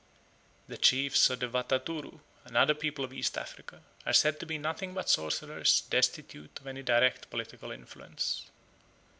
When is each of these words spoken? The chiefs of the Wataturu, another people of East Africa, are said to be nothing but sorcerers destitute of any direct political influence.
The 0.67 0.79
chiefs 0.79 1.29
of 1.29 1.41
the 1.41 1.47
Wataturu, 1.47 2.21
another 2.45 2.73
people 2.73 3.05
of 3.05 3.13
East 3.13 3.37
Africa, 3.37 3.83
are 4.03 4.13
said 4.13 4.39
to 4.39 4.47
be 4.47 4.57
nothing 4.57 4.95
but 4.95 5.09
sorcerers 5.11 5.81
destitute 5.91 6.59
of 6.59 6.65
any 6.65 6.81
direct 6.81 7.29
political 7.29 7.69
influence. 7.69 8.49